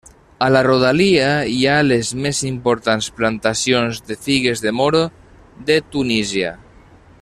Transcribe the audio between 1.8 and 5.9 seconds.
les més importants plantacions de figues de moro de